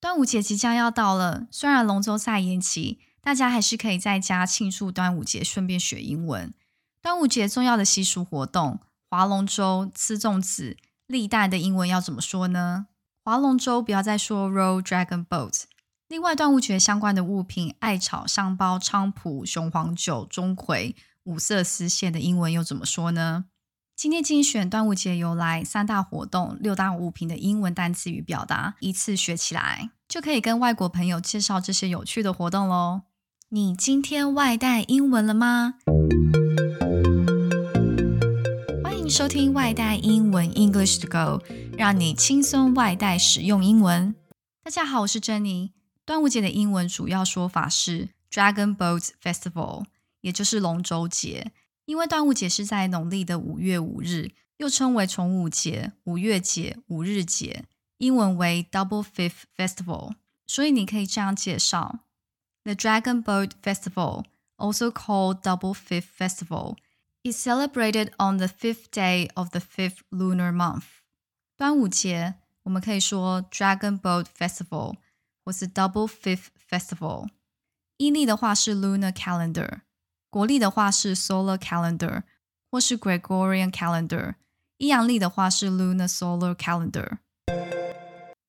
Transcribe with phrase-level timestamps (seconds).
[0.00, 6.54] 端午节即将要到了，虽然龙舟赛延期，大家还是可以在家庆祝端午节，顺便学英文。
[7.02, 12.86] 端午节重要的习俗活动，划龙舟、吃粽子、立蛋的英文要怎么说呢？
[13.22, 15.64] 划龙舟不要再说 row dragon boat。
[16.08, 20.94] 另外，端午节相关的物品，艾草、香包、菖蒲、雄黄酒、钟馗、
[21.24, 23.44] 五色丝线的英文又怎么说呢？
[24.00, 33.02] 今天精选端午节由来三大活动、六大物品的英文单词与表达，一次学起来，就可以跟外国朋友介绍这些有趣的活动喽。
[33.50, 35.74] 你今天外带英文了吗？
[38.82, 41.44] 欢迎收听外带英文 English to Go，
[41.76, 44.14] 让你轻松外带使用英文。
[44.64, 45.72] 大家好，我是珍妮。
[46.06, 49.84] 端午节的英文主要说法是 Dragon Boat Festival，
[50.22, 51.52] 也就是龙舟节。
[51.90, 57.64] 因为端午节是在农历的五月五日，又称为重五节、五月节、五日节，
[57.98, 60.12] 英文为 Double Fifth Festival，
[60.46, 62.04] 所以你可以这样介绍
[62.62, 64.24] ：The Dragon Boat Festival,
[64.56, 66.76] also called Double Fifth Festival,
[67.24, 70.84] is celebrated on the fifth day of the fifth lunar month。
[71.56, 74.94] 端午节我们可以说 Dragon Boat Festival
[75.44, 77.30] 或是 Double Fifth Festival。
[77.96, 79.80] 阴历的话是 Lunar Calendar。
[80.30, 82.22] 国历的话是 Solar Calendar
[82.70, 84.34] 或是 Gregorian Calendar，
[84.76, 87.18] 阴阳历的话是 Lunar Solar Calendar。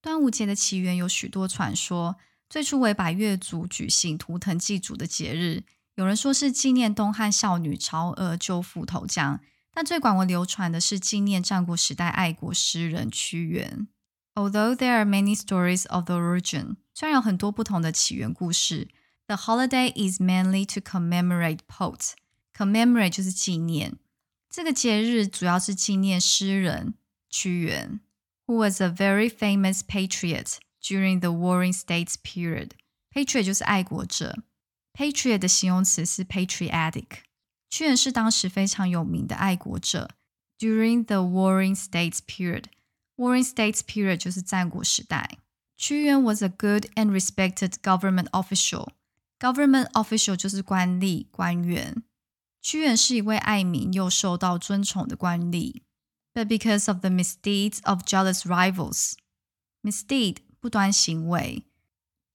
[0.00, 2.14] 端午节的起源有许多传说，
[2.48, 5.64] 最初为百越族举行图腾祭祖的节日，
[5.96, 9.40] 有人说是纪念东汉少女曹娥救父投江，
[9.72, 13.88] 但最广为流传的是纪念战国时代爱国诗人屈原。
[14.36, 18.86] Although there are many stories of the origin，虽然有很多不同的起源故事。
[19.27, 22.13] The holiday is mainly to commemorate poets.
[22.55, 23.97] Commemorate 就是纪念。
[24.49, 26.95] 这个节日主要是纪念诗人
[27.29, 27.99] 屈原，
[28.47, 32.71] who was a very famous patriot during the Warring States period.
[33.13, 34.43] Patriot 就是爱国者。
[34.93, 37.19] Patriot 的形容词是 patriotic。
[37.69, 40.09] 屈原是当时非常有名的爱国者。
[40.57, 42.65] During the Warring States period.
[43.15, 45.37] Warring States period 就是战国时代。
[45.77, 48.89] 屈原 was a good and respected government official.
[49.43, 52.03] Government official 就是官吏、官员。
[52.61, 55.83] 屈原是一位爱民又受到尊崇的官吏。
[56.33, 59.13] But because of the misdeeds of jealous rivals,
[59.81, 61.63] misdeed 不端行为，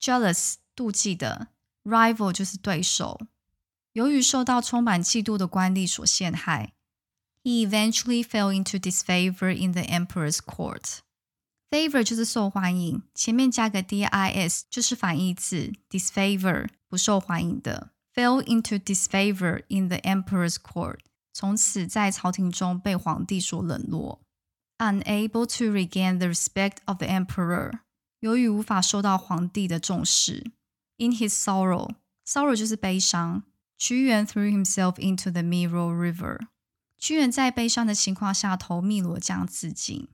[0.01, 1.49] jealous 妒忌的，
[1.83, 3.21] rival 就是对手。
[3.93, 6.73] 由于受到充满嫉妒的官吏所陷害，
[7.43, 10.99] he eventually fell into disfavor in the emperor's court.
[11.70, 17.92] Favor 就是受欢迎，前面加个 dis 就是反义字，disfavor 不受欢迎的。
[18.12, 20.98] Fell into disfavor in the emperor's court，
[21.32, 24.20] 从此在朝廷中被皇帝所冷落。
[24.78, 27.78] Unable to regain the respect of the emperor，
[28.18, 30.50] 由于无法受到皇帝的重视。
[30.96, 33.44] In his sorrow，sorrow 就是悲伤。
[33.78, 36.48] 屈原 threw himself into the Miro River，
[36.98, 40.08] 屈原在悲伤的情况下投汨罗江自尽。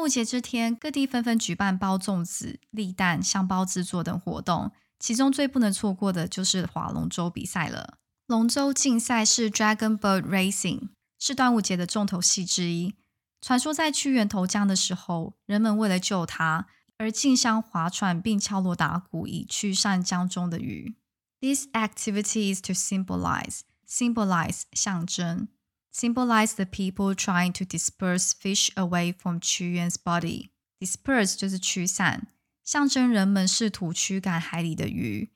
[0.00, 7.98] 端午节这天，各地纷纷举办包粽子、立蛋、香包制作等活动，其中最不能错过的就是划龙舟比赛了。
[8.26, 10.88] 龙舟竞赛是 Dragon Boat Racing，
[11.18, 12.94] 是端午节的重头戏之一。
[13.42, 20.96] 传说在屈原投江的时候，人们为了救他而竞相划船，并敲锣打鼓以驱散江中的鱼。
[21.42, 25.48] This activity is to symbolize, symbolize 象征。
[25.91, 30.49] symbolize the people trying to disperse fish away from 屈原 's body.
[30.79, 32.27] Disperse 就是驱散，
[32.63, 35.31] 象征人们试图驱赶海里的鱼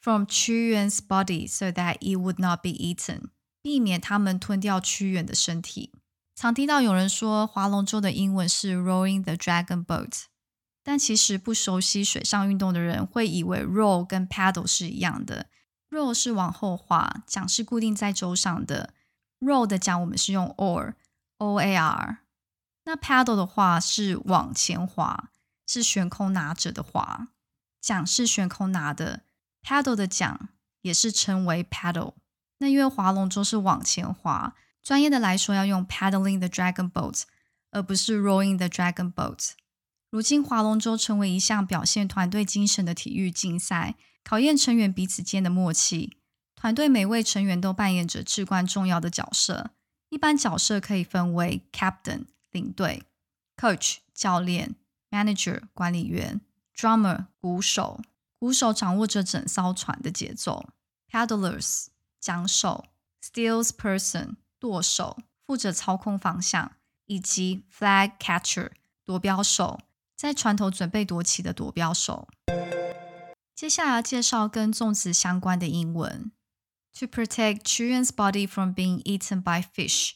[0.00, 5.92] from 屈原 's body so that it would not be eaten，避免他们吞掉屈原的身体。
[6.36, 10.24] 常听到有人说划龙舟的英文是 rowing the dragon boat，
[10.82, 15.48] 但其实不熟悉水上运动的人会以为 row 跟 paddle 是一样的。
[15.90, 18.94] row 是往后划，桨是固定在舟上的。
[19.39, 22.19] Row 的桨我们是用 oar，o a r。
[22.85, 25.31] 那 paddle 的话是往前划，
[25.67, 27.27] 是悬空拿着的划。
[27.81, 29.21] 桨是悬空拿的
[29.63, 30.49] ，paddle 的桨
[30.81, 32.15] 也是称为 paddle。
[32.57, 37.23] 那因为划龙舟是往前划，专业的来说要用 paddling the dragon boat，
[37.71, 39.51] 而不是 rowing the dragon boat。
[40.09, 46.18] 如今划龙舟成为一项表现团队精神的体育竞赛，考验成员彼此间的默契。
[46.59, 49.71] 团队每位成员都扮演着至关重要的角色。
[50.09, 53.03] 一般角色可以分为 captain 领队、
[53.55, 54.75] coach 教练、
[55.09, 56.41] manager 管理员、
[56.75, 58.01] drummer 鼓手，
[58.37, 60.67] 鼓手掌握着整艘船的节奏
[61.09, 61.85] ；paddlers
[62.19, 62.83] 桨手、
[63.23, 65.17] steers person 舵手
[65.47, 66.73] 负责操控方向，
[67.05, 68.71] 以及 flag catcher
[69.05, 69.79] 夺标手
[70.13, 72.27] 在船头准备夺旗的夺标手。
[73.55, 76.29] 接下来要介绍跟粽子相关的英文。
[76.98, 80.12] To protect Chuyen's body from being eaten by fish，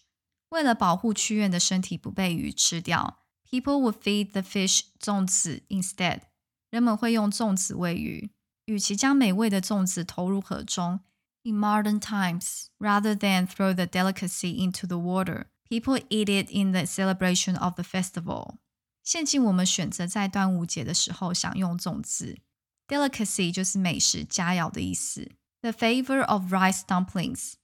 [0.50, 3.18] 为了保护屈原的身体不被鱼吃掉，
[3.50, 6.22] people would feed the fish 粽子 instead。
[6.70, 8.30] 人们会用粽子喂鱼，
[8.66, 11.00] 与其将美味的粽子投入河中。
[11.42, 16.84] In modern times, rather than throw the delicacy into the water, people eat it in the
[16.84, 18.56] celebration of the festival.
[19.02, 22.38] 现今我们选择在端午节的时候享用粽子。
[22.86, 25.32] Delicacy 就是美食佳肴的意思。
[25.62, 27.54] The flavor of rice dumplings.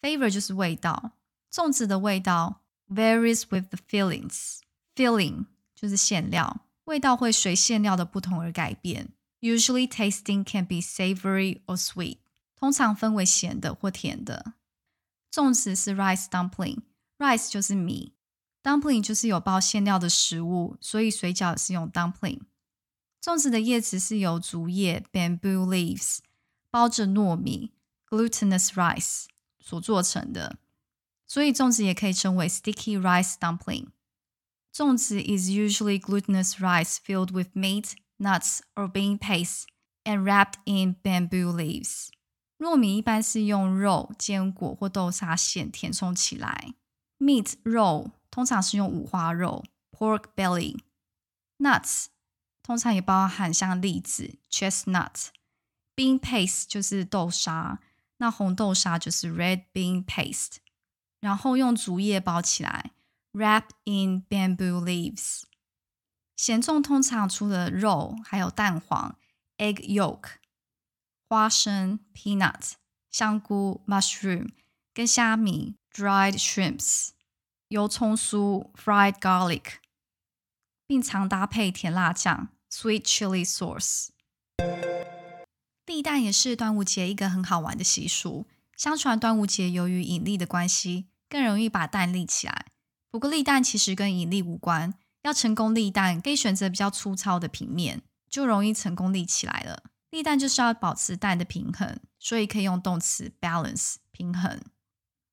[0.00, 1.12] Flavor 就是味道，
[1.52, 4.60] 粽子的味道 varies with the fillings.
[4.94, 9.10] Filling 就是馅料，味道会随馅料的不同而改变。
[9.40, 12.18] Usually, tasting can be savory or sweet.
[12.56, 14.54] 通常分为咸的或甜的。
[15.30, 18.14] 粽子是 rice dumpling，rice 就是米，
[18.62, 22.40] dumpling 就是有包馅料的食物，所以水饺是用 dumpling。
[23.20, 26.18] 粽子的叶子是由竹叶 bamboo leaves
[26.71, 27.73] 包着糯米
[28.07, 29.25] glutinous rice
[29.59, 30.57] 所做成的，
[31.25, 33.87] 所以粽子也可以称为 sticky rice dumpling。
[34.73, 39.63] 粽子 is usually glutinous rice filled with meat, nuts, or bean paste
[40.03, 42.09] and wrapped in bamboo leaves.
[42.59, 46.73] 糯米一般是用肉、坚果或豆沙馅填充起来。
[47.17, 50.77] Meat 肉通常是用五花肉 （pork belly）。
[51.57, 52.05] Nuts
[52.61, 55.29] 通常也包含像栗子 （chestnut）。
[55.99, 57.81] Bean paste 就是豆沙，
[58.19, 60.59] 那红豆沙就是 red bean paste。
[61.19, 62.91] 然后用竹叶包起来
[63.33, 65.41] ，wrap in bamboo leaves。
[66.37, 69.17] 咸粽通常除了肉，还有蛋黄
[69.57, 70.35] （egg yolk）。
[71.27, 72.75] 花生 （peanut）、
[73.11, 74.51] 香菇 （mushroom）
[74.93, 77.09] 跟虾米 （dried shrimps）、
[77.67, 79.73] 油葱酥 （fried garlic），
[80.87, 84.11] 并常搭配甜辣酱 （sweet chili sauce）。
[85.89, 88.45] 立蛋也是端午节一个很好玩的习俗。
[88.77, 92.67] 相传端午节由于引力的关系，更容易把蛋立起来。
[93.09, 94.93] 不过立蛋其实跟引力无关，
[95.23, 99.81] 要成功立蛋，可以选择比较粗糙的平面，就容易成功立起来了。
[100.11, 104.61] 立蛋就是要保持蛋的平衡，所以可以用动词 balance 平衡。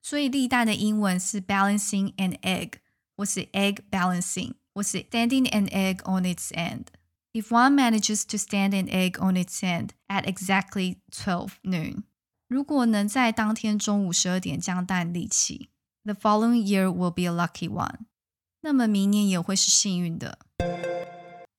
[0.01, 2.73] 所以立蛋的英文是 balancing an egg，
[3.15, 6.87] 或是 egg balancing，或是 standing an egg on its end。
[7.37, 12.05] If one manages to stand an egg on its end at exactly twelve noon，
[12.49, 15.69] 如果能在当天中午十二点将蛋立起
[16.05, 18.07] ，the following year will be a lucky one。
[18.63, 20.39] 那么明年也会是幸运的。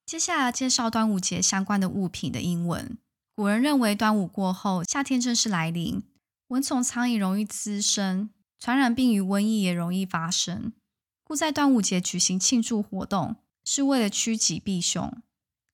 [0.03, 2.97] 接下来介绍端午节相关的物品的英文。
[3.35, 6.01] 古人认为，端午过后，夏天正式来临，
[6.47, 10.73] 蚊虫、苍蝇容易滋生，传染病与瘟疫也容易发生。
[11.23, 15.13] 故在端午节举行庆祝活动，是为了趋吉避凶，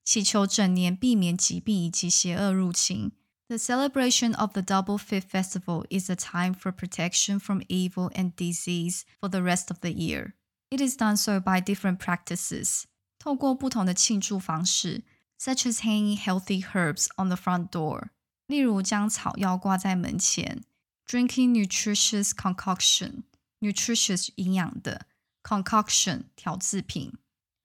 [0.05, 3.12] 祈求整年避免疾病以及邪恶入侵。
[3.49, 9.03] The celebration of the Double Fifth Festival is a time for protection from evil and disease
[9.21, 10.35] for the rest of the year.
[10.71, 12.85] It is done so by different practices.
[13.19, 15.05] 透过不同的庆祝方式。
[15.39, 18.11] such as hanging healthy herbs on the front door，
[18.49, 20.62] 例如将草药挂在门前；
[21.06, 25.06] drinking nutritious concoction，nutritious 营养的
[25.43, 27.12] concoction 调制品，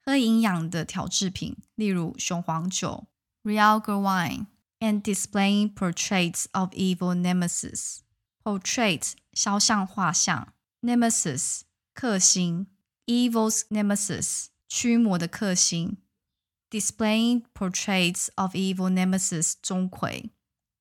[0.08, 3.08] 喝营养的调制品，例如雄黄酒
[3.44, 7.98] Realgar wine，and displaying portraits of evil nemesis。
[8.42, 11.60] portrait 肖像画像，nemesis
[11.92, 12.68] 克星
[13.04, 15.98] ，evil's nemesis 驱魔的克星。
[16.70, 20.30] displaying portraits of evil nemesis 钟馗，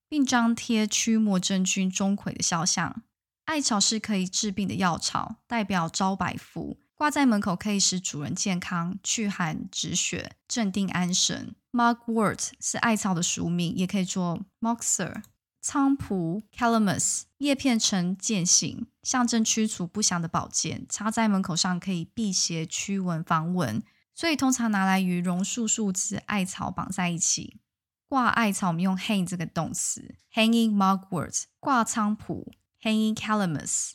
[0.07, 3.03] 并张贴驱魔真君钟馗的肖像。
[3.43, 11.56] 艾草是可以治病的药草，代表招百福，挂在门口可以使主人健康、驱寒止血、镇定安神。
[11.72, 15.22] Mugwort 是艾草的俗名，也可以做 moxer。
[15.63, 23.84] 菖蒲 calamus 叶片呈剑形，象征驱除不祥的宝剑，插在门口上可以辟邪、驱蚊、防蚊。
[24.16, 27.60] 所以通常拿来与榕树树枝、艾草绑在一起。
[28.08, 31.44] 挂艾草，我们用 hang 这个动词，hanging mugwort。
[31.60, 33.92] 挂菖蒲，hanging calamus。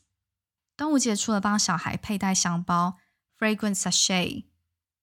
[0.76, 2.98] 端午节除了帮小孩佩戴香包
[3.38, 4.44] ，fragrant sachet，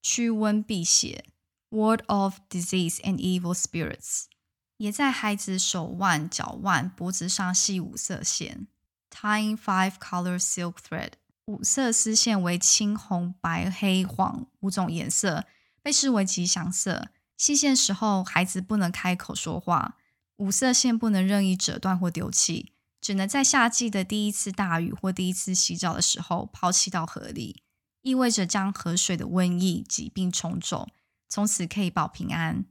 [0.02, 1.24] 驱瘟辟邪
[1.70, 4.24] ，ward off disease and evil spirits，
[4.78, 8.66] 也在孩子手腕、脚腕、脖子上系五色线
[9.10, 11.12] ，tying five-color silk thread。
[11.46, 15.46] 五色丝线为青、红、白、黑、黄五种颜色，
[15.82, 17.08] 被视为吉祥色。
[17.36, 19.96] 系线时候，孩子不能开口说话。
[20.36, 27.62] 五色线不能任意折断或丢弃，只能在夏季的第一次大雨或第一次洗澡的时候抛弃到河里，
[28.02, 30.88] 意味着将河水的瘟疫、疾病冲走，
[31.28, 32.64] 从此可以保平安。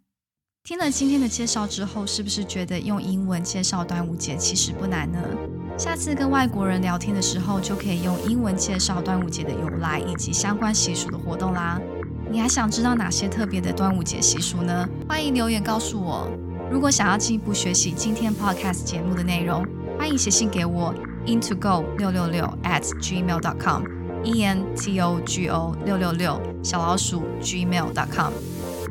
[0.63, 5.19] 听了今天的介绍之后，是不是觉得用英文介绍端午节其实不难呢？
[5.77, 11.79] 下次跟外国人聊天的时候，就可以用英文介绍端午节的由来以及相关习俗的活动啦。
[12.29, 14.87] 你还想知道哪些特别的端午节习俗呢？
[15.07, 16.29] 欢迎留言告诉我。
[16.69, 19.65] 如果想要进一步学习今天 podcast 节目的内容，
[19.99, 20.95] 欢迎写信给我
[21.27, 23.83] into go 六六六 at gmail dot com
[24.23, 28.31] e n t o g o 六六六小老鼠 gmail dot com。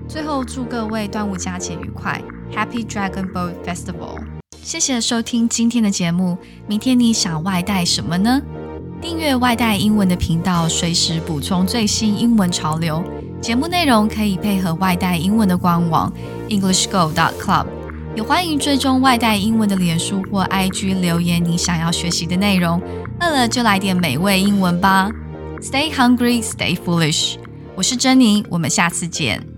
[0.06, 2.22] 最后祝各位端午佳节愉快
[2.54, 4.22] ，Happy Dragon Boat Festival！
[4.62, 6.36] 谢谢收听今天的节目。
[6.66, 8.42] 明天你想外带什么呢？
[9.00, 13.02] 订阅外带英文的频道，随时补充最新英文潮流。
[13.40, 16.12] 节目内容可以配合外带英文的官网
[16.50, 17.66] EnglishGo.club，
[18.16, 22.82] 也欢迎追踪外带英文的脸书或 IG 留言你想要学习的内容。
[23.20, 25.10] 饿了就来点美味英文吧
[25.60, 27.36] ！Stay hungry, stay foolish。
[27.74, 29.57] 我是珍妮，我们下次见。